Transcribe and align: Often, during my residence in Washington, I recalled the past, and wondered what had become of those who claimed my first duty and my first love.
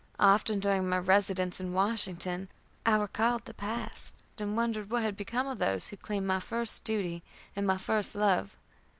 Often, 0.19 0.61
during 0.61 0.89
my 0.89 0.97
residence 0.97 1.59
in 1.59 1.73
Washington, 1.73 2.49
I 2.87 2.95
recalled 2.97 3.45
the 3.45 3.53
past, 3.53 4.23
and 4.39 4.57
wondered 4.57 4.89
what 4.89 5.03
had 5.03 5.15
become 5.15 5.45
of 5.45 5.59
those 5.59 5.89
who 5.89 5.95
claimed 5.97 6.25
my 6.25 6.39
first 6.39 6.83
duty 6.83 7.21
and 7.55 7.67
my 7.67 7.77
first 7.77 8.15
love. 8.15 8.57